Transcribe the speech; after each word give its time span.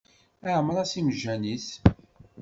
Iɛemmeṛ-as 0.47 0.91
imejjan-is. 0.99 1.67